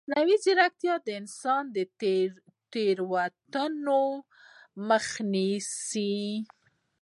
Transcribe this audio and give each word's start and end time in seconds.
مصنوعي 0.09 0.35
ځیرکتیا 0.43 0.95
د 1.05 1.07
انساني 1.19 1.83
تېروتنو 2.71 4.03
مخه 4.87 5.21
نیسي. 5.33 6.15